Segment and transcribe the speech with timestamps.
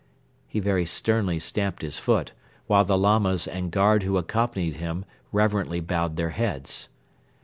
[0.47, 2.31] He very sternly stamped his foot,
[2.65, 6.89] while the Lamas and guard who accompanied him reverently bowed their heads.